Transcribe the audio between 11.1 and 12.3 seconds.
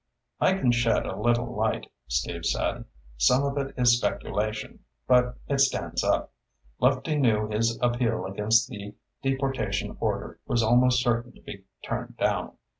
to be turned